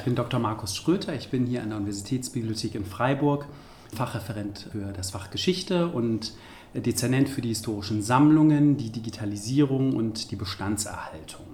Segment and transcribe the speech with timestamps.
[0.00, 0.40] Ich bin Dr.
[0.40, 3.46] Markus Schröter, ich bin hier an der Universitätsbibliothek in Freiburg,
[3.94, 6.32] Fachreferent für das Fach Geschichte und
[6.72, 11.44] Dezernent für die historischen Sammlungen, die Digitalisierung und die Bestandserhaltung.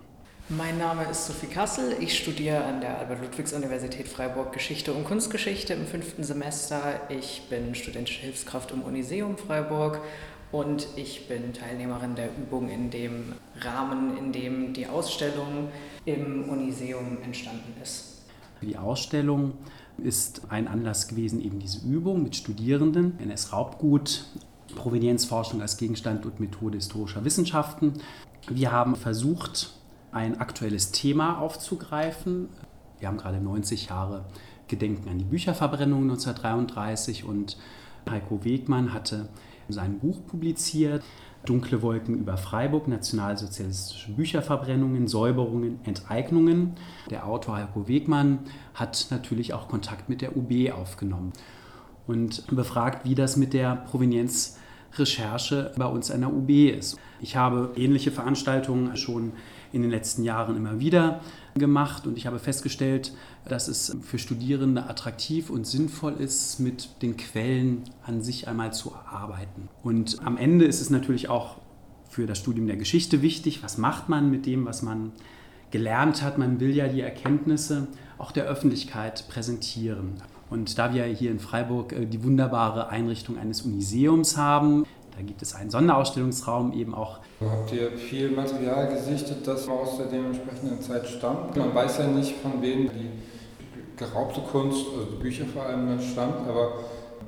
[0.49, 1.97] Mein Name ist Sophie Kassel.
[1.99, 7.01] Ich studiere an der Albert-Ludwigs-Universität Freiburg Geschichte und Kunstgeschichte im fünften Semester.
[7.09, 10.01] Ich bin studentische Hilfskraft im Uniseum Freiburg
[10.53, 15.71] und ich bin Teilnehmerin der Übung in dem Rahmen, in dem die Ausstellung
[16.05, 18.16] im Uniseum entstanden ist.
[18.67, 19.53] Die Ausstellung
[19.97, 24.25] ist ein Anlass gewesen, eben diese Übung mit Studierenden, NS-Raubgut,
[24.75, 27.95] Provenienzforschung als Gegenstand und Methode historischer Wissenschaften.
[28.49, 29.71] Wir haben versucht,
[30.11, 32.49] ein aktuelles Thema aufzugreifen.
[32.99, 34.25] Wir haben gerade 90 Jahre
[34.67, 37.57] Gedenken an die Bücherverbrennung 1933 und
[38.11, 39.29] Heiko Wegmann hatte
[39.69, 41.05] sein Buch publiziert.
[41.47, 46.75] Dunkle Wolken über Freiburg, nationalsozialistische Bücherverbrennungen, Säuberungen, Enteignungen.
[47.11, 48.41] Der Autor Heiko Wegmann
[48.75, 51.33] hat natürlich auch Kontakt mit der UB aufgenommen
[52.07, 53.77] und befragt, wie das mit der
[54.91, 56.99] Provenienzrecherche bei uns an der UB ist.
[57.21, 59.33] Ich habe ähnliche Veranstaltungen schon
[59.73, 61.21] in den letzten Jahren immer wieder
[61.55, 63.13] gemacht und ich habe festgestellt,
[63.49, 68.95] dass es für Studierende attraktiv und sinnvoll ist, mit den Quellen an sich einmal zu
[68.95, 69.69] arbeiten.
[69.83, 71.57] Und am Ende ist es natürlich auch
[72.09, 75.13] für das Studium der Geschichte wichtig, was macht man mit dem, was man
[75.71, 76.39] gelernt hat.
[76.39, 80.15] Man will ja die Erkenntnisse auch der Öffentlichkeit präsentieren.
[80.51, 84.85] Und da wir hier in Freiburg äh, die wunderbare Einrichtung eines Uniseums haben,
[85.17, 87.21] da gibt es einen Sonderausstellungsraum eben auch.
[87.41, 91.57] Habt ihr viel Material gesichtet, das aus der dementsprechenden Zeit stammt?
[91.57, 93.11] Man weiß ja nicht, von wem die
[93.97, 96.73] geraubte Kunst, also Bücher vor allem, stammt, aber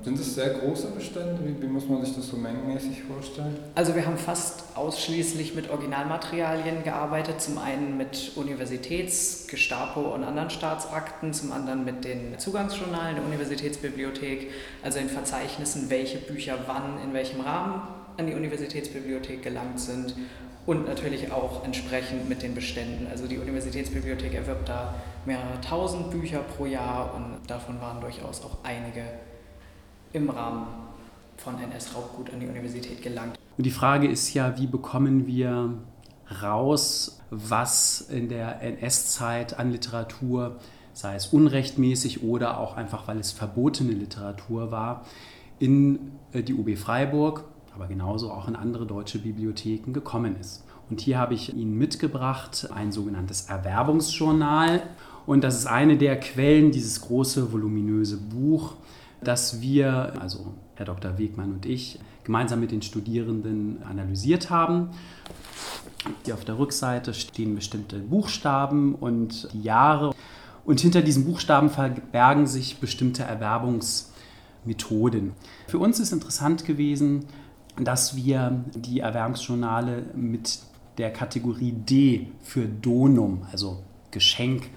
[0.02, 1.38] sind es sehr große Bestände?
[1.44, 3.56] Wie, wie, muss man sich das so mengenmäßig vorstellen?
[3.74, 7.40] Also wir haben fast ausschließlich mit Originalmaterialien gearbeitet.
[7.40, 14.50] Zum einen mit Universitäts-, Gestapo und anderen Staatsakten, zum anderen mit den Zugangsjournalen der Universitätsbibliothek,
[14.82, 17.82] also in Verzeichnissen, welche Bücher wann, in welchem Rahmen
[18.16, 20.14] an die Universitätsbibliothek gelangt sind
[20.66, 23.06] und natürlich auch entsprechend mit den Beständen.
[23.10, 24.94] Also die Universitätsbibliothek erwirbt da
[25.24, 29.02] mehrere tausend Bücher pro Jahr und davon waren durchaus auch einige
[30.12, 30.66] im Rahmen
[31.36, 33.38] von NS-Raubgut an die Universität gelangt.
[33.56, 35.74] Und die Frage ist ja, wie bekommen wir
[36.42, 40.56] raus, was in der NS-Zeit an Literatur,
[40.92, 45.04] sei es unrechtmäßig oder auch einfach, weil es verbotene Literatur war,
[45.58, 50.64] in äh, die UB Freiburg, aber genauso auch in andere deutsche Bibliotheken gekommen ist.
[50.90, 54.82] Und hier habe ich Ihnen mitgebracht ein sogenanntes Erwerbungsjournal.
[55.26, 58.74] Und das ist eine der Quellen, dieses große, voluminöse Buch,
[59.20, 61.18] das wir, also Herr Dr.
[61.18, 64.90] Wegmann und ich, gemeinsam mit den Studierenden analysiert haben.
[66.24, 70.14] Hier auf der Rückseite stehen bestimmte Buchstaben und die Jahre.
[70.64, 75.32] Und hinter diesen Buchstaben verbergen sich bestimmte Erwerbungsmethoden.
[75.66, 77.24] Für uns ist interessant gewesen,
[77.82, 80.60] dass wir die Erwerbungsjournale mit
[80.98, 84.68] der Kategorie D für Donum, also Geschenk,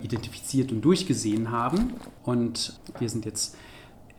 [0.00, 1.94] identifiziert und durchgesehen haben.
[2.22, 3.56] Und wir sind jetzt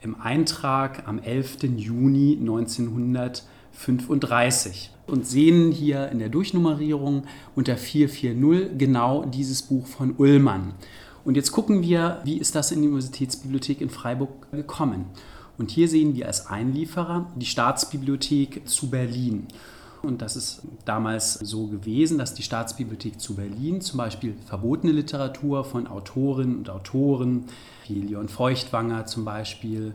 [0.02, 1.64] im Eintrag am 11.
[1.78, 7.24] Juni 1935 und sehen hier in der Durchnummerierung
[7.56, 10.74] unter 440 genau dieses Buch von Ullmann.
[11.24, 15.06] Und jetzt gucken wir, wie ist das in die Universitätsbibliothek in Freiburg gekommen.
[15.58, 19.48] Und hier sehen wir als Einlieferer die Staatsbibliothek zu Berlin.
[20.06, 25.64] Und das ist damals so gewesen, dass die Staatsbibliothek zu Berlin zum Beispiel verbotene Literatur
[25.64, 27.46] von Autorinnen und Autoren,
[27.88, 29.94] wie Leon Feuchtwanger zum Beispiel,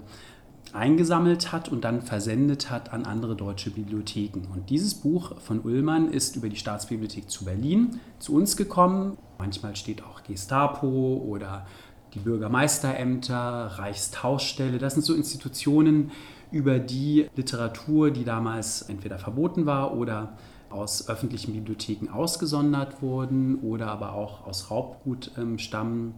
[0.72, 4.43] eingesammelt hat und dann versendet hat an andere deutsche Bibliotheken.
[4.53, 9.16] Und dieses Buch von Ullmann ist über die Staatsbibliothek zu Berlin zu uns gekommen.
[9.38, 11.66] Manchmal steht auch Gestapo oder
[12.15, 14.78] die Bürgermeisterämter, Reichstauschstelle.
[14.78, 16.10] Das sind so Institutionen,
[16.53, 20.37] über die Literatur, die damals entweder verboten war oder
[20.71, 26.15] aus öffentlichen Bibliotheken ausgesondert wurden oder aber auch aus Raubgut ähm, stammen,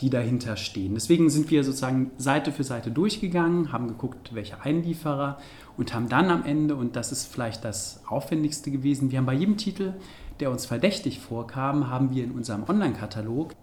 [0.00, 0.94] die dahinter stehen.
[0.94, 5.38] Deswegen sind wir sozusagen Seite für Seite durchgegangen, haben geguckt, welche Einlieferer
[5.76, 9.34] und haben dann am Ende, und das ist vielleicht das Aufwendigste gewesen, wir haben bei
[9.34, 9.94] jedem Titel,
[10.40, 13.54] der uns verdächtig vorkam, haben wir in unserem Online-Katalog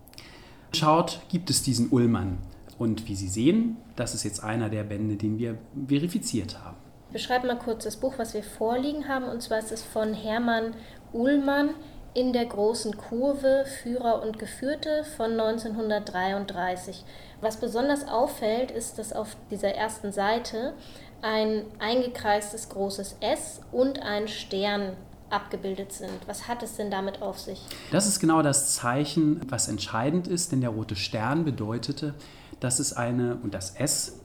[0.72, 2.38] geschaut, gibt es diesen Ullmann.
[2.80, 6.78] Und wie Sie sehen, das ist jetzt einer der Bände, den wir verifiziert haben.
[7.12, 9.26] Beschreib mal kurz das Buch, was wir vorliegen haben.
[9.26, 10.74] Und zwar ist es von Hermann
[11.12, 11.72] Uhlmann
[12.14, 17.04] in der großen Kurve Führer und Geführte von 1933.
[17.42, 20.74] Was besonders auffällt, ist, dass auf dieser ersten Seite
[21.22, 24.94] ein eingekreistes großes S und ein Stern
[25.30, 26.28] abgebildet sind.
[26.28, 27.62] Was hat es denn damit auf sich?
[27.92, 32.16] Das ist genau das Zeichen, was entscheidend ist, denn der rote Stern bedeutete,
[32.60, 34.20] dass es eine, und das S,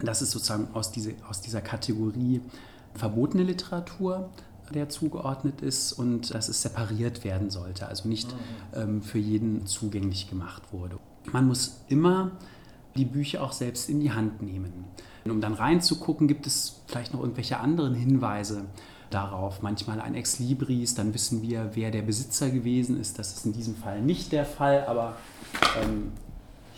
[0.00, 2.40] das ist sozusagen aus, diese, aus dieser Kategorie
[2.94, 4.30] verbotene Literatur,
[4.74, 8.38] der zugeordnet ist und dass es separiert werden sollte, also nicht mhm.
[8.74, 10.98] ähm, für jeden zugänglich gemacht wurde.
[11.32, 12.32] Man muss immer
[12.96, 14.84] die Bücher auch selbst in die Hand nehmen.
[15.24, 18.64] Um dann reinzugucken, gibt es vielleicht noch irgendwelche anderen Hinweise
[19.10, 19.60] darauf.
[19.60, 23.18] Manchmal ein Ex Libris, dann wissen wir, wer der Besitzer gewesen ist.
[23.18, 25.16] Das ist in diesem Fall nicht der Fall, aber
[25.82, 26.12] ähm,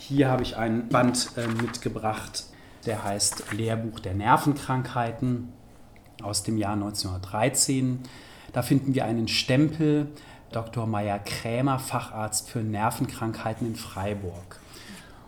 [0.00, 2.44] hier habe ich ein Band äh, mitgebracht,
[2.87, 5.52] der heißt Lehrbuch der Nervenkrankheiten
[6.23, 8.00] aus dem Jahr 1913.
[8.52, 10.08] Da finden wir einen Stempel,
[10.52, 10.87] Dr.
[10.87, 14.58] Meyer Krämer, Facharzt für Nervenkrankheiten in Freiburg.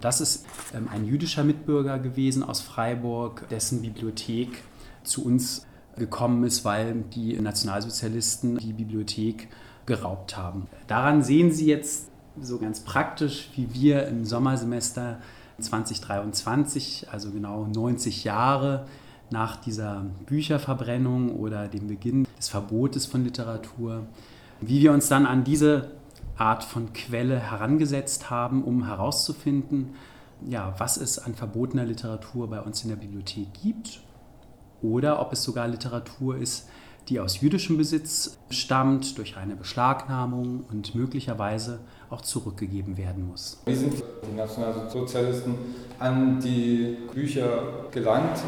[0.00, 4.62] Das ist ähm, ein jüdischer Mitbürger gewesen aus Freiburg, dessen Bibliothek
[5.04, 5.66] zu uns
[5.96, 9.48] gekommen ist, weil die Nationalsozialisten die Bibliothek
[9.86, 10.66] geraubt haben.
[10.86, 15.18] Daran sehen Sie jetzt so ganz praktisch, wie wir im Sommersemester
[15.60, 18.86] 2023, also genau 90 Jahre
[19.30, 24.06] nach dieser Bücherverbrennung oder dem Beginn des Verbotes von Literatur,
[24.60, 25.90] wie wir uns dann an diese
[26.36, 29.94] Art von Quelle herangesetzt haben, um herauszufinden,
[30.46, 34.00] ja, was es an verbotener Literatur bei uns in der Bibliothek gibt
[34.82, 36.68] oder ob es sogar Literatur ist,
[37.08, 43.60] die aus jüdischem Besitz stammt, durch eine Beschlagnahmung und möglicherweise auch zurückgegeben werden muss.
[43.66, 45.54] Wie sind die Nationalsozialisten
[45.98, 48.38] an die Bücher gelangt?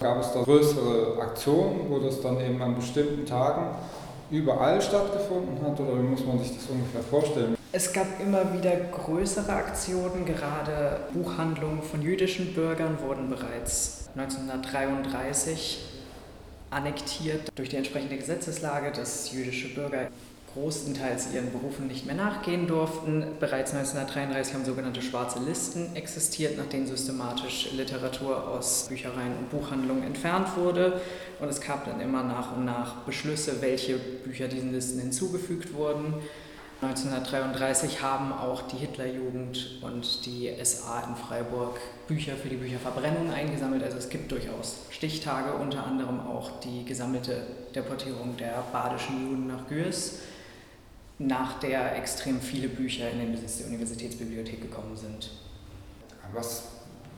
[0.00, 3.74] Gab es da größere Aktionen, wo das dann eben an bestimmten Tagen
[4.30, 7.56] überall stattgefunden hat oder wie muss man sich das ungefähr vorstellen?
[7.72, 15.93] Es gab immer wieder größere Aktionen, gerade Buchhandlungen von jüdischen Bürgern wurden bereits 1933
[16.74, 20.08] annektiert durch die entsprechende Gesetzeslage, dass jüdische Bürger
[20.54, 23.24] großenteils ihren Berufen nicht mehr nachgehen durften.
[23.40, 30.04] Bereits 1933 haben sogenannte schwarze Listen existiert, nach denen systematisch Literatur aus Büchereien und Buchhandlungen
[30.04, 31.00] entfernt wurde.
[31.40, 36.14] Und es gab dann immer nach und nach Beschlüsse, welche Bücher diesen Listen hinzugefügt wurden.
[36.84, 43.82] 1933 haben auch die Hitlerjugend und die SA in Freiburg Bücher für die Bücherverbrennung eingesammelt.
[43.82, 47.42] Also es gibt durchaus Stichtage, unter anderem auch die gesammelte
[47.74, 50.18] Deportierung der badischen Juden nach Gürs
[51.18, 55.30] nach der extrem viele Bücher in den Besitz der Universitätsbibliothek gekommen sind.
[56.32, 56.64] Was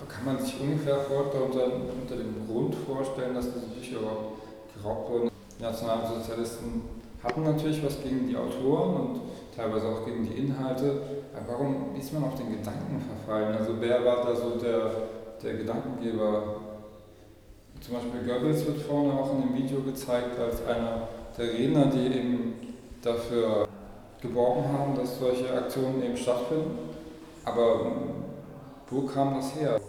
[0.09, 4.43] kann man sich ungefähr unter, unter dem Grund vorstellen, dass diese Bücher überhaupt
[4.77, 5.31] geraubt wurden?
[5.59, 6.83] Die Nationalsozialisten
[7.23, 9.21] hatten natürlich was gegen die Autoren und
[9.57, 11.01] teilweise auch gegen die Inhalte.
[11.35, 13.57] Aber warum ist man auf den Gedanken verfallen?
[13.57, 14.91] Also wer war da so der,
[15.43, 16.61] der Gedankengeber?
[17.81, 22.07] Zum Beispiel Goebbels wird vorne auch in dem Video gezeigt als einer der Redner, die
[22.07, 22.55] eben
[23.03, 23.69] dafür
[24.21, 26.79] geworben haben, dass solche Aktionen eben stattfinden.
[27.45, 27.93] Aber ähm,
[28.91, 29.81] wo kam das her?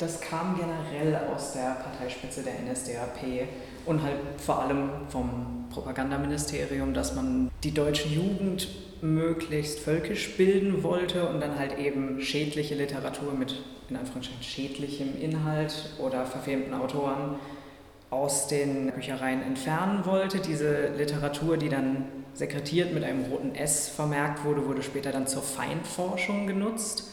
[0.00, 3.46] Das kam generell aus der Parteispitze der NSDAP
[3.84, 8.68] und halt vor allem vom Propagandaministerium, dass man die deutsche Jugend
[9.02, 15.90] möglichst völkisch bilden wollte und dann halt eben schädliche Literatur mit in Anführungsstrichen schädlichem Inhalt
[15.98, 17.36] oder verfemten Autoren
[18.08, 20.38] aus den Büchereien entfernen wollte.
[20.38, 25.42] Diese Literatur, die dann sekretiert mit einem roten S vermerkt wurde, wurde später dann zur
[25.42, 27.10] Feindforschung genutzt.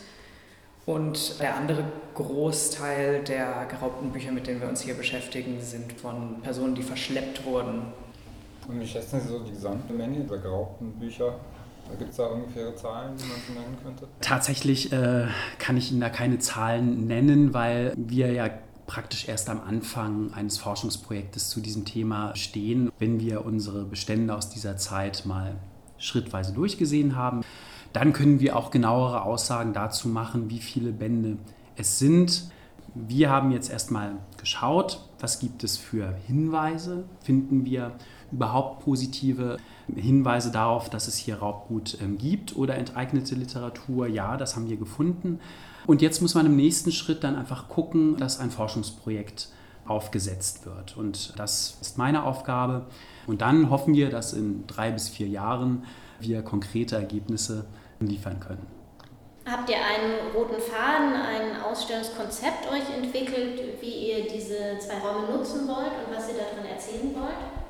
[0.87, 1.83] Und der andere
[2.15, 7.43] Großteil der geraubten Bücher, mit denen wir uns hier beschäftigen, sind von Personen, die verschleppt
[7.45, 7.81] wurden.
[8.69, 11.35] Und wie schätzen Sie so die gesamte Menge der geraubten Bücher?
[11.99, 14.07] Gibt es da ungefähre Zahlen, die man so nennen könnte?
[14.21, 15.27] Tatsächlich äh,
[15.59, 18.49] kann ich Ihnen da keine Zahlen nennen, weil wir ja
[18.85, 22.93] praktisch erst am Anfang eines Forschungsprojektes zu diesem Thema stehen.
[22.97, 25.57] Wenn wir unsere Bestände aus dieser Zeit mal
[25.97, 27.41] schrittweise durchgesehen haben,
[27.93, 31.37] dann können wir auch genauere Aussagen dazu machen, wie viele Bände
[31.75, 32.51] es sind.
[32.95, 37.91] Wir haben jetzt erstmal geschaut, was gibt es für Hinweise, finden wir
[38.31, 39.57] überhaupt positive
[39.93, 44.07] Hinweise darauf, dass es hier Raubgut ähm, gibt oder enteignete Literatur.
[44.07, 45.39] Ja, das haben wir gefunden.
[45.85, 49.49] Und jetzt muss man im nächsten Schritt dann einfach gucken, dass ein Forschungsprojekt
[49.85, 50.97] aufgesetzt wird.
[50.97, 52.87] Und das ist meine Aufgabe.
[53.25, 55.83] Und dann hoffen wir, dass in drei bis vier Jahren
[56.19, 57.65] wir konkrete Ergebnisse
[57.99, 58.65] liefern können.
[59.49, 65.67] Habt ihr einen roten Faden, ein Ausstellungskonzept euch entwickelt, wie ihr diese zwei Räume nutzen
[65.67, 67.66] wollt und was ihr darin erzählen wollt?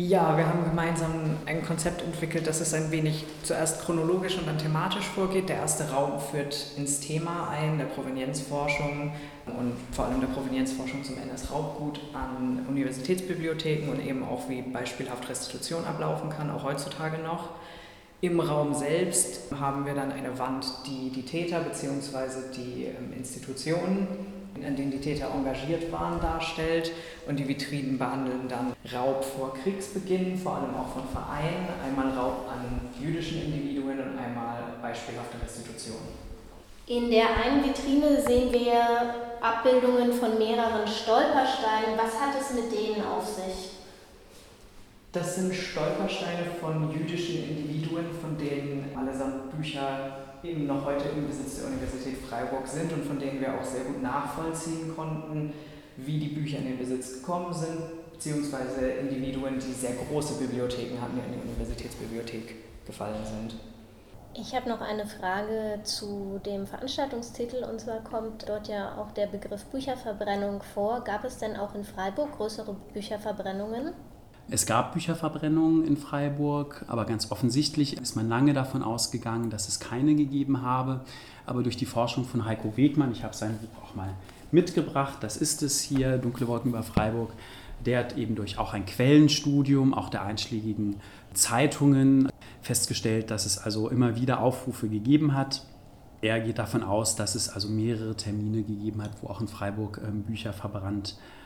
[0.00, 1.10] Ja, wir haben gemeinsam
[1.44, 5.48] ein Konzept entwickelt, das es ein wenig zuerst chronologisch und dann thematisch vorgeht.
[5.48, 9.10] Der erste Raum führt ins Thema ein, der Provenienzforschung
[9.46, 15.84] und vor allem der Provenienzforschung zum NS-Raubgut an Universitätsbibliotheken und eben auch wie beispielhaft Restitution
[15.84, 17.48] ablaufen kann, auch heutzutage noch.
[18.20, 22.52] Im Raum selbst haben wir dann eine Wand, die die Täter bzw.
[22.56, 24.06] die ähm, Institutionen
[24.64, 26.92] an denen die Täter engagiert waren, darstellt.
[27.26, 32.46] Und die Vitrinen behandeln dann Raub vor Kriegsbeginn, vor allem auch von Vereinen, einmal Raub
[32.48, 35.98] an jüdischen Individuen und einmal beispielhafte Restitution.
[36.86, 41.98] In der einen Vitrine sehen wir Abbildungen von mehreren Stolpersteinen.
[41.98, 43.72] Was hat es mit denen auf sich?
[45.12, 51.56] Das sind Stolpersteine von jüdischen Individuen, von denen allesamt Bücher eben noch heute im Besitz
[51.60, 55.52] der Universität Freiburg sind und von denen wir auch sehr gut nachvollziehen konnten,
[55.96, 57.78] wie die Bücher in den Besitz gekommen sind,
[58.12, 63.54] beziehungsweise Individuen, die sehr große Bibliotheken hatten, die an die Universitätsbibliothek gefallen sind.
[64.34, 67.64] Ich habe noch eine Frage zu dem Veranstaltungstitel.
[67.64, 71.00] Und zwar kommt dort ja auch der Begriff Bücherverbrennung vor.
[71.00, 73.94] Gab es denn auch in Freiburg größere Bücherverbrennungen?
[74.50, 79.78] Es gab Bücherverbrennungen in Freiburg, aber ganz offensichtlich ist man lange davon ausgegangen, dass es
[79.78, 81.02] keine gegeben habe.
[81.44, 84.14] Aber durch die Forschung von Heiko Wegmann, ich habe sein Buch auch mal
[84.50, 87.32] mitgebracht, das ist es hier, Dunkle Worten über Freiburg,
[87.84, 90.96] der hat eben durch auch ein Quellenstudium, auch der einschlägigen
[91.34, 92.30] Zeitungen
[92.62, 95.62] festgestellt, dass es also immer wieder Aufrufe gegeben hat.
[96.22, 100.00] Er geht davon aus, dass es also mehrere Termine gegeben hat, wo auch in Freiburg
[100.02, 101.37] ähm, Bücher verbrannt wurden.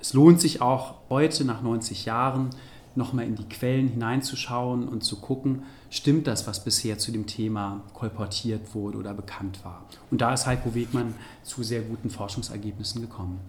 [0.00, 2.50] Es lohnt sich auch heute nach 90 Jahren
[2.94, 7.82] nochmal in die Quellen hineinzuschauen und zu gucken, stimmt das, was bisher zu dem Thema
[7.94, 9.84] kolportiert wurde oder bekannt war.
[10.10, 13.40] Und da ist Heiko Wegmann zu sehr guten Forschungsergebnissen gekommen.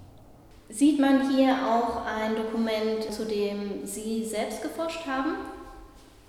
[0.70, 5.36] Sieht man hier auch ein Dokument, zu dem Sie selbst geforscht haben?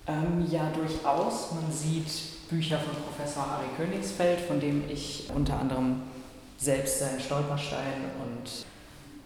[0.07, 1.53] Ähm, ja, durchaus.
[1.53, 6.03] Man sieht Bücher von Professor Harry Königsfeld, von dem ich unter anderem
[6.59, 8.67] selbst seinen Stolperstein und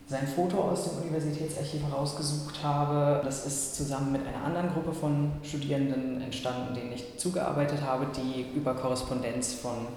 [0.09, 3.21] sein Foto aus dem Universitätsarchiv herausgesucht habe.
[3.25, 8.47] Das ist zusammen mit einer anderen Gruppe von Studierenden entstanden, denen ich zugearbeitet habe, die
[8.57, 9.89] über Korrespondenz von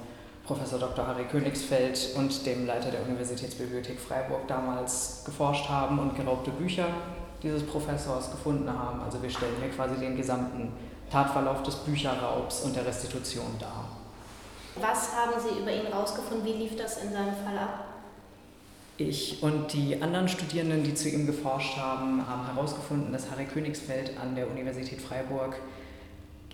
[0.46, 1.06] Professor Dr.
[1.06, 6.88] Harry Königsfeld und dem Leiter der Universitätsbibliothek Freiburg damals geforscht haben und geraubte Bücher
[7.44, 9.02] dieses Professors gefunden haben.
[9.04, 10.72] Also wir stellen hier quasi den gesamten
[11.12, 13.86] Tatverlauf des Bücherraubs und der Restitution dar.
[14.82, 16.44] Was haben Sie über ihn herausgefunden?
[16.44, 17.99] Wie lief das in seinem Fall ab?
[19.00, 24.12] Ich und die anderen Studierenden, die zu ihm geforscht haben, haben herausgefunden, dass Harry Königsfeld
[24.20, 25.56] an der Universität Freiburg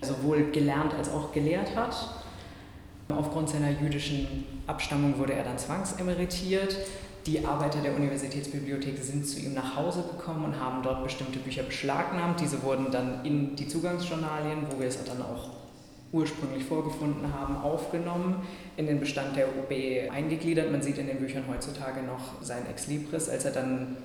[0.03, 1.95] sowohl gelernt als auch gelehrt hat.
[3.09, 6.77] Aufgrund seiner jüdischen Abstammung wurde er dann zwangsemeritiert.
[7.25, 11.63] Die Arbeiter der Universitätsbibliothek sind zu ihm nach Hause gekommen und haben dort bestimmte Bücher
[11.63, 12.39] beschlagnahmt.
[12.39, 15.49] Diese wurden dann in die Zugangsjournalien, wo wir es dann auch
[16.15, 20.71] ursprünglich vorgefunden haben, aufgenommen, in den Bestand der UB eingegliedert.
[20.71, 23.97] Man sieht in den Büchern heutzutage noch sein Ex Libris, als er dann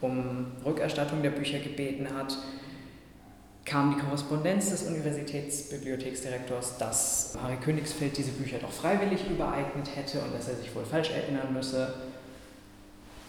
[0.00, 2.38] um Rückerstattung der Bücher gebeten hat,
[3.64, 10.32] kam die Korrespondenz des Universitätsbibliotheksdirektors, dass Harry Königsfeld diese Bücher doch freiwillig übereignet hätte und
[10.34, 11.92] dass er sich wohl falsch erinnern müsse.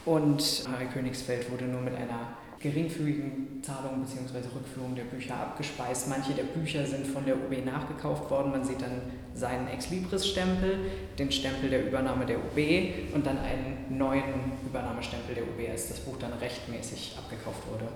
[0.05, 4.37] Und Harry Königsfeld wurde nur mit einer geringfügigen Zahlungen bzw.
[4.53, 6.09] Rückführung der Bücher abgespeist.
[6.09, 8.51] Manche der Bücher sind von der UB nachgekauft worden.
[8.51, 9.01] Man sieht dann
[9.33, 10.79] seinen Ex-Libris-Stempel,
[11.17, 15.99] den Stempel der Übernahme der UB und dann einen neuen Übernahmestempel der UB, als das
[15.99, 17.87] Buch dann rechtmäßig abgekauft wurde.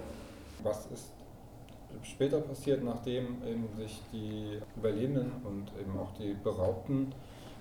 [0.64, 1.12] Was ist
[2.04, 7.14] später passiert, nachdem eben sich die Überlebenden und eben auch die Beraubten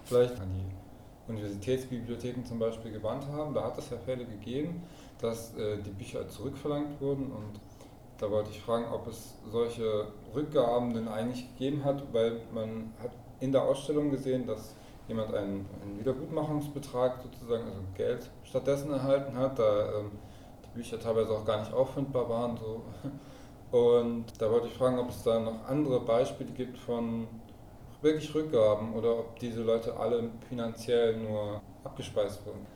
[0.05, 3.55] vielleicht an die Universitätsbibliotheken zum Beispiel gewandt haben?
[3.55, 4.83] Da hat es ja Fälle gegeben,
[5.23, 7.61] dass äh, die Bücher zurückverlangt wurden und
[8.19, 13.11] da wollte ich fragen, ob es solche Rückgaben denn eigentlich gegeben hat, weil man hat
[13.41, 14.75] in der Ausstellung gesehen, dass
[15.09, 20.13] jemand einen, einen Wiedergutmachungsbetrag sozusagen, also Geld stattdessen erhalten hat, da ähm,
[20.65, 22.57] die Bücher teilweise auch gar nicht auffindbar waren.
[22.57, 22.83] So.
[23.77, 27.27] Und da wollte ich fragen, ob es da noch andere Beispiele gibt von
[28.03, 32.67] wirklich Rückgaben oder ob diese Leute alle finanziell nur abgespeist wurden.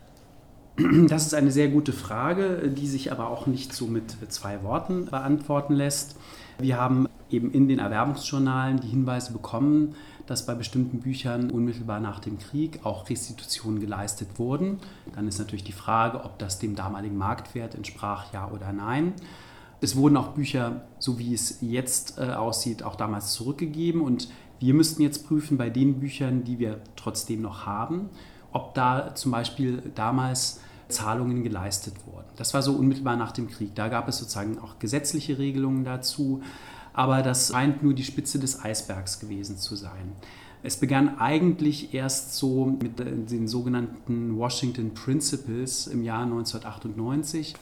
[1.08, 5.06] Das ist eine sehr gute Frage, die sich aber auch nicht so mit zwei Worten
[5.06, 6.16] beantworten lässt.
[6.58, 9.94] Wir haben eben in den Erwerbungsjournalen die Hinweise bekommen,
[10.26, 14.78] dass bei bestimmten Büchern unmittelbar nach dem Krieg auch Restitutionen geleistet wurden.
[15.14, 19.14] Dann ist natürlich die Frage, ob das dem damaligen Marktwert entsprach, ja oder nein.
[19.80, 24.02] Es wurden auch Bücher, so wie es jetzt äh, aussieht, auch damals zurückgegeben.
[24.02, 24.28] Und
[24.58, 28.10] wir müssten jetzt prüfen bei den Büchern, die wir trotzdem noch haben,
[28.52, 32.26] ob da zum Beispiel damals Zahlungen geleistet wurden.
[32.36, 33.74] Das war so unmittelbar nach dem Krieg.
[33.74, 36.42] Da gab es sozusagen auch gesetzliche Regelungen dazu,
[36.92, 40.12] aber das scheint nur die Spitze des Eisbergs gewesen zu sein.
[40.62, 47.54] Es begann eigentlich erst so mit den sogenannten Washington Principles im Jahr 1998.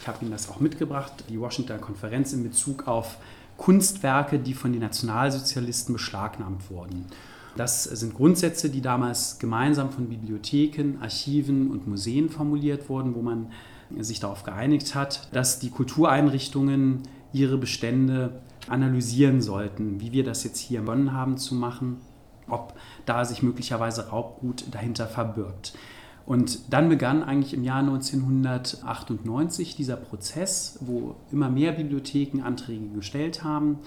[0.00, 3.16] Ich habe Ihnen das auch mitgebracht, die Washington Konferenz in Bezug auf
[3.56, 7.06] Kunstwerke, die von den Nationalsozialisten beschlagnahmt wurden.
[7.56, 13.50] Das sind Grundsätze, die damals gemeinsam von Bibliotheken, Archiven und Museen formuliert wurden, wo man
[13.98, 17.02] sich darauf geeinigt hat, dass die Kultureinrichtungen
[17.32, 21.96] ihre Bestände analysieren sollten, wie wir das jetzt hier begonnen haben zu machen,
[22.48, 22.74] ob
[23.06, 25.72] da sich möglicherweise Raubgut dahinter verbirgt.
[26.26, 33.42] Und dann begann eigentlich im Jahr 1998 dieser Prozess, wo immer mehr Bibliotheken Anträge gestellt
[33.42, 33.78] haben.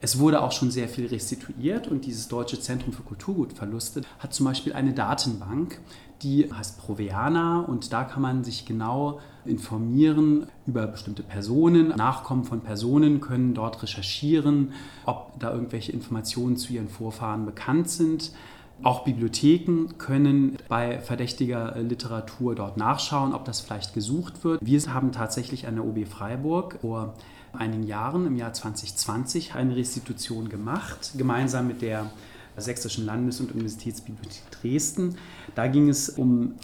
[0.00, 4.46] Es wurde auch schon sehr viel restituiert und dieses Deutsche Zentrum für Kulturgutverluste hat zum
[4.46, 5.80] Beispiel eine Datenbank,
[6.22, 11.88] die heißt Proveana und da kann man sich genau informieren über bestimmte Personen.
[11.88, 14.72] Nachkommen von Personen können dort recherchieren,
[15.04, 18.32] ob da irgendwelche Informationen zu ihren Vorfahren bekannt sind.
[18.84, 24.60] Auch Bibliotheken können bei verdächtiger Literatur dort nachschauen, ob das vielleicht gesucht wird.
[24.64, 27.14] Wir haben tatsächlich an der OB Freiburg vor
[27.52, 32.10] einigen Jahren, im Jahr 2020, eine Restitution gemacht, gemeinsam mit der
[32.56, 35.16] Sächsischen Landes- und Universitätsbibliothek Dresden.
[35.54, 36.54] Da ging es um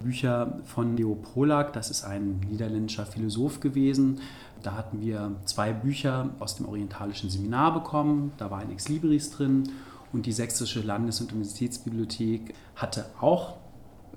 [0.00, 4.20] Bücher von Leo Polak, das ist ein niederländischer Philosoph gewesen.
[4.62, 9.30] Da hatten wir zwei Bücher aus dem orientalischen Seminar bekommen, da war ein Ex Libris
[9.30, 9.70] drin
[10.12, 13.56] und die Sächsische Landes- und Universitätsbibliothek hatte auch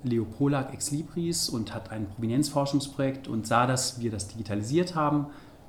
[0.04, 5.26] Leo Polak Ex Libris und hat ein Provenienzforschungsprojekt und sah, dass wir das digitalisiert haben.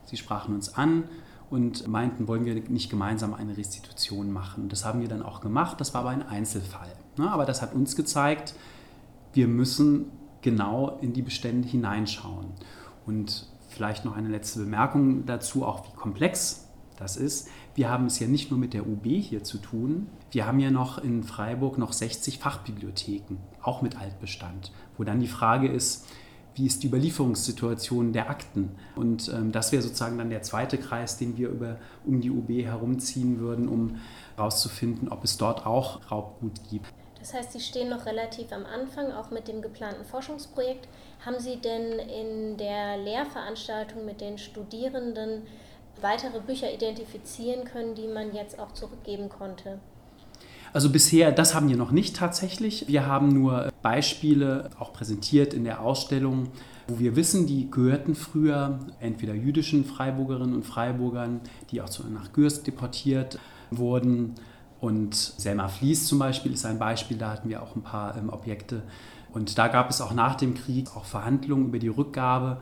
[0.09, 1.03] Sie sprachen uns an
[1.49, 4.69] und meinten, wollen wir nicht gemeinsam eine Restitution machen.
[4.69, 6.91] Das haben wir dann auch gemacht, das war aber ein Einzelfall.
[7.17, 7.29] Ne?
[7.29, 8.55] Aber das hat uns gezeigt,
[9.33, 10.11] wir müssen
[10.41, 12.47] genau in die Bestände hineinschauen.
[13.05, 17.47] Und vielleicht noch eine letzte Bemerkung dazu, auch wie komplex das ist.
[17.75, 20.69] Wir haben es ja nicht nur mit der UB hier zu tun, wir haben ja
[20.69, 26.05] noch in Freiburg noch 60 Fachbibliotheken, auch mit Altbestand, wo dann die Frage ist,
[26.55, 28.75] wie ist die Überlieferungssituation der Akten?
[28.95, 32.49] Und ähm, das wäre sozusagen dann der zweite Kreis, den wir über, um die UB
[32.49, 33.99] herumziehen würden, um
[34.35, 36.87] herauszufinden, ob es dort auch Raubgut gibt.
[37.19, 40.87] Das heißt, Sie stehen noch relativ am Anfang, auch mit dem geplanten Forschungsprojekt.
[41.25, 45.43] Haben Sie denn in der Lehrveranstaltung mit den Studierenden
[46.01, 49.79] weitere Bücher identifizieren können, die man jetzt auch zurückgeben konnte?
[50.71, 52.87] Also bisher, das haben wir noch nicht tatsächlich.
[52.87, 56.49] Wir haben nur Beispiele auch präsentiert in der Ausstellung,
[56.87, 62.67] wo wir wissen, die gehörten früher entweder jüdischen Freiburgerinnen und Freiburgern, die auch nach Gürst
[62.67, 63.39] deportiert
[63.71, 64.35] wurden.
[64.79, 68.29] Und Selma Fließ zum Beispiel ist ein Beispiel, da hatten wir auch ein paar ähm,
[68.29, 68.83] Objekte.
[69.31, 72.61] Und da gab es auch nach dem Krieg auch Verhandlungen über die Rückgabe.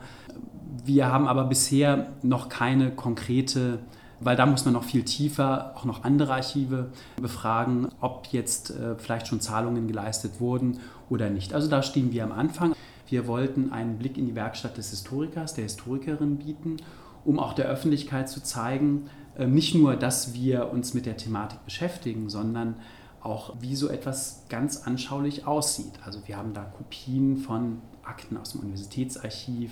[0.84, 3.78] Wir haben aber bisher noch keine konkrete
[4.20, 8.96] weil da muss man noch viel tiefer auch noch andere Archive befragen, ob jetzt äh,
[8.96, 11.54] vielleicht schon Zahlungen geleistet wurden oder nicht.
[11.54, 12.74] Also da stehen wir am Anfang.
[13.06, 16.76] Wir wollten einen Blick in die Werkstatt des Historikers, der Historikerin bieten,
[17.24, 21.64] um auch der Öffentlichkeit zu zeigen, äh, nicht nur, dass wir uns mit der Thematik
[21.64, 22.76] beschäftigen, sondern
[23.20, 25.92] auch, wie so etwas ganz anschaulich aussieht.
[26.04, 29.70] Also wir haben da Kopien von Akten aus dem Universitätsarchiv,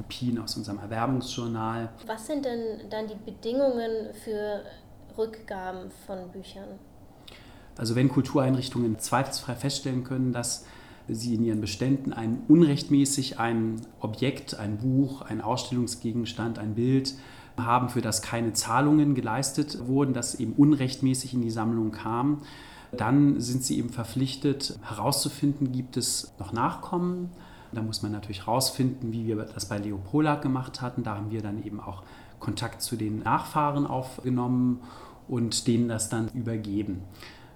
[0.00, 1.90] Kopien aus unserem Erwerbungsjournal.
[2.06, 4.62] Was sind denn dann die Bedingungen für
[5.16, 6.78] Rückgaben von Büchern?
[7.76, 10.64] Also wenn Kultureinrichtungen zweifelsfrei feststellen können, dass
[11.08, 17.14] sie in ihren Beständen ein unrechtmäßig ein Objekt, ein Buch, ein Ausstellungsgegenstand, ein Bild
[17.58, 22.42] haben, für das keine Zahlungen geleistet wurden, das eben unrechtmäßig in die Sammlung kam,
[22.92, 27.30] dann sind sie eben verpflichtet herauszufinden, gibt es noch Nachkommen,
[27.72, 31.02] da muss man natürlich herausfinden, wie wir das bei Leopolak gemacht hatten.
[31.02, 32.02] Da haben wir dann eben auch
[32.38, 34.80] Kontakt zu den Nachfahren aufgenommen
[35.28, 37.02] und denen das dann übergeben.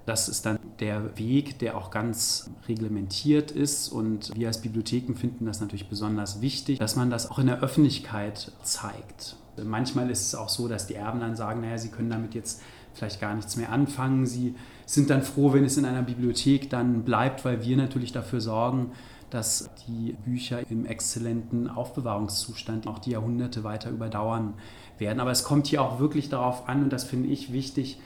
[0.07, 3.89] Das ist dann der Weg, der auch ganz reglementiert ist.
[3.89, 7.61] Und wir als Bibliotheken finden das natürlich besonders wichtig, dass man das auch in der
[7.61, 9.37] Öffentlichkeit zeigt.
[9.63, 12.61] Manchmal ist es auch so, dass die Erben dann sagen, naja, sie können damit jetzt
[12.93, 14.27] vielleicht gar nichts mehr anfangen.
[14.27, 18.41] Sie sind dann froh, wenn es in einer Bibliothek dann bleibt, weil wir natürlich dafür
[18.41, 18.93] sorgen,
[19.35, 24.55] dass die Bücher im exzellenten Aufbewahrungszustand auch die Jahrhunderte weiter überdauern
[24.99, 25.19] werden.
[25.19, 27.99] Aber es kommt hier auch wirklich darauf an, und das finde ich wichtig,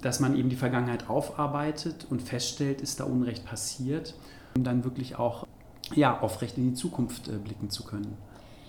[0.00, 4.14] dass man eben die Vergangenheit aufarbeitet und feststellt, ist da Unrecht passiert,
[4.54, 5.44] um dann wirklich auch
[5.92, 8.16] ja, aufrecht in die Zukunft äh, blicken zu können.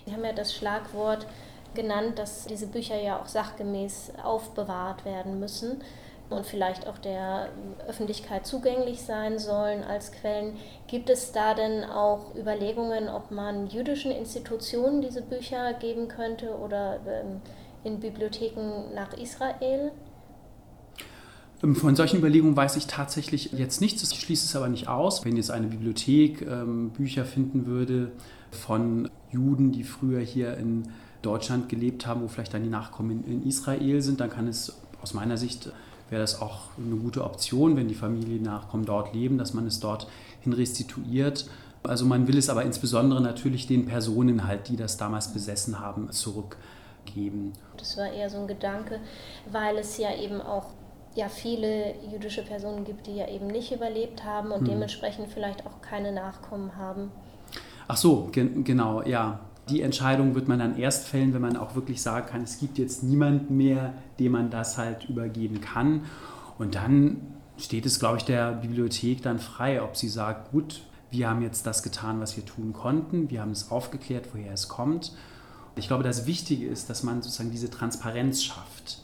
[0.06, 1.28] Sie haben ja das Schlagwort
[1.74, 5.82] genannt, dass diese Bücher ja auch sachgemäß aufbewahrt werden müssen.
[6.30, 7.48] Und vielleicht auch der
[7.86, 10.56] Öffentlichkeit zugänglich sein sollen als Quellen.
[10.88, 16.98] Gibt es da denn auch Überlegungen, ob man jüdischen Institutionen diese Bücher geben könnte oder
[17.06, 17.40] ähm,
[17.84, 19.92] in Bibliotheken nach Israel?
[21.62, 24.02] Ähm, von solchen Überlegungen weiß ich tatsächlich jetzt nichts.
[24.10, 25.24] Ich schließe es aber nicht aus.
[25.24, 28.10] Wenn jetzt eine Bibliothek ähm, Bücher finden würde
[28.50, 30.88] von Juden, die früher hier in
[31.22, 34.80] Deutschland gelebt haben, wo vielleicht dann die Nachkommen in, in Israel sind, dann kann es
[35.02, 35.70] aus meiner Sicht
[36.10, 40.06] wäre das auch eine gute Option, wenn die Familiennachkommen dort leben, dass man es dort
[40.40, 41.48] hin restituiert.
[41.82, 46.10] Also man will es aber insbesondere natürlich den Personen halt, die das damals besessen haben,
[46.10, 47.52] zurückgeben.
[47.76, 49.00] Das war eher so ein Gedanke,
[49.50, 50.66] weil es ja eben auch
[51.14, 54.66] ja, viele jüdische Personen gibt, die ja eben nicht überlebt haben und hm.
[54.66, 57.10] dementsprechend vielleicht auch keine Nachkommen haben.
[57.88, 59.40] Ach so, gen genau, ja.
[59.68, 62.78] Die Entscheidung wird man dann erst fällen, wenn man auch wirklich sagen kann, es gibt
[62.78, 66.04] jetzt niemanden mehr, dem man das halt übergeben kann.
[66.56, 67.20] Und dann
[67.58, 71.66] steht es, glaube ich, der Bibliothek dann frei, ob sie sagt, gut, wir haben jetzt
[71.66, 75.12] das getan, was wir tun konnten, wir haben es aufgeklärt, woher es kommt.
[75.74, 79.02] Ich glaube, das Wichtige ist, dass man sozusagen diese Transparenz schafft,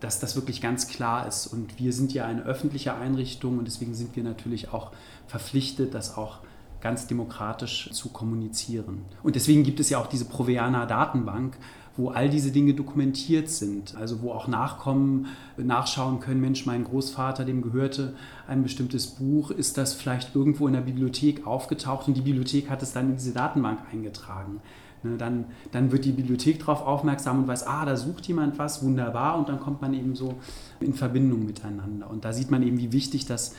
[0.00, 1.46] dass das wirklich ganz klar ist.
[1.46, 4.90] Und wir sind ja eine öffentliche Einrichtung und deswegen sind wir natürlich auch
[5.26, 6.40] verpflichtet, das auch
[6.84, 9.06] ganz demokratisch zu kommunizieren.
[9.22, 11.56] Und deswegen gibt es ja auch diese Proveana Datenbank,
[11.96, 17.46] wo all diese Dinge dokumentiert sind, also wo auch Nachkommen nachschauen können, Mensch, mein Großvater,
[17.46, 18.14] dem gehörte
[18.46, 22.82] ein bestimmtes Buch, ist das vielleicht irgendwo in der Bibliothek aufgetaucht und die Bibliothek hat
[22.82, 24.60] es dann in diese Datenbank eingetragen.
[25.02, 28.82] Ne, dann, dann wird die Bibliothek darauf aufmerksam und weiß, ah, da sucht jemand was,
[28.82, 30.34] wunderbar, und dann kommt man eben so
[30.80, 32.10] in Verbindung miteinander.
[32.10, 33.54] Und da sieht man eben, wie wichtig das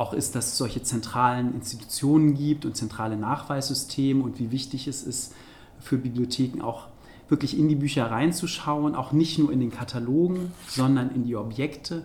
[0.00, 5.02] auch ist, dass es solche zentralen Institutionen gibt und zentrale Nachweissysteme und wie wichtig es
[5.02, 5.34] ist
[5.78, 6.88] für Bibliotheken auch
[7.28, 12.04] wirklich in die Bücher reinzuschauen, auch nicht nur in den Katalogen, sondern in die Objekte